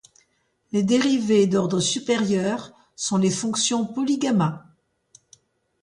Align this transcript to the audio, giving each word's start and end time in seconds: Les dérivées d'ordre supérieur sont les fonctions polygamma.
Les 0.71 0.81
dérivées 0.81 1.45
d'ordre 1.45 1.79
supérieur 1.79 2.71
sont 2.95 3.17
les 3.17 3.29
fonctions 3.29 3.85
polygamma. 3.85 4.65